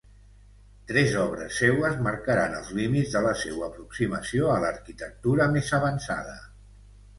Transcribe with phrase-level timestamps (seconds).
[0.91, 6.37] Tres obres seues marcaran els límits de la seua aproximació a l'arquitectura més avançada.